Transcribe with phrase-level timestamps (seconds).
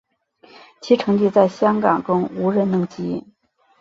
[0.81, 3.23] 其成绩在香港中无人能及。